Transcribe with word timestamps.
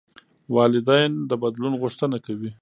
والدین 0.55 1.11
د 1.29 1.31
بدلون 1.41 1.73
غوښتنه 1.81 2.17
کوي. 2.25 2.51